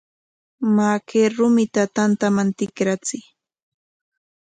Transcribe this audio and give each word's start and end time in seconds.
Maa, 0.75 0.97
kay 1.07 1.25
rumita 1.35 1.83
tantaman 1.95 2.49
tikrachiy. 2.57 3.23